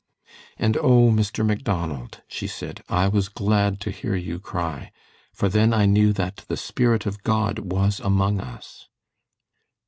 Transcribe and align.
"And, 0.57 0.77
O, 0.77 1.11
Mr. 1.11 1.45
Macdonald," 1.45 2.23
she 2.27 2.47
said, 2.47 2.83
"I 2.89 3.07
was 3.07 3.29
glad 3.29 3.79
to 3.81 3.91
hear 3.91 4.15
you 4.15 4.39
cry, 4.39 4.91
for 5.31 5.47
then 5.47 5.73
I 5.75 5.85
knew 5.85 6.11
that 6.13 6.37
the 6.47 6.57
Spirit 6.57 7.05
of 7.05 7.21
God 7.21 7.59
was 7.71 7.99
among 7.99 8.39
us." 8.41 8.87